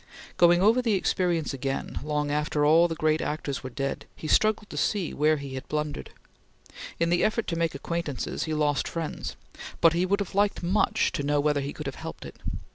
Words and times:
Going 0.35 0.63
over 0.63 0.81
the 0.81 0.95
experience 0.95 1.53
again, 1.53 1.99
long 2.03 2.31
after 2.31 2.65
all 2.65 2.87
the 2.87 2.95
great 2.95 3.21
actors 3.21 3.61
were 3.63 3.69
dead, 3.69 4.07
he 4.15 4.27
struggled 4.27 4.71
to 4.71 4.75
see 4.77 5.13
where 5.13 5.37
he 5.37 5.53
had 5.53 5.67
blundered. 5.69 6.09
In 6.99 7.11
the 7.11 7.23
effort 7.23 7.45
to 7.49 7.55
make 7.55 7.75
acquaintances, 7.75 8.45
he 8.45 8.53
lost 8.55 8.87
friends, 8.87 9.35
but 9.79 9.93
he 9.93 10.07
would 10.07 10.19
have 10.19 10.33
liked 10.33 10.63
much 10.63 11.11
to 11.11 11.21
know 11.21 11.39
whether 11.39 11.61
he 11.61 11.71
could 11.71 11.85
have 11.85 11.93
helped 11.93 12.25
it. 12.25 12.37